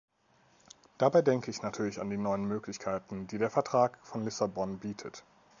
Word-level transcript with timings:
Dabei 0.97 1.21
denke 1.21 1.51
ich 1.51 1.61
natürlich 1.61 2.01
an 2.01 2.09
die 2.09 2.17
neuen 2.17 2.43
Möglichkeiten, 2.45 3.27
die 3.27 3.37
der 3.37 3.51
Vertrag 3.51 3.99
von 4.01 4.23
Lissabon 4.23 4.79
bietet. 4.79 5.23